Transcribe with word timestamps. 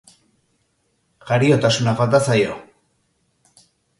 Jariotasuna 1.31 1.95
falta 2.01 2.23
zaio. 2.31 2.57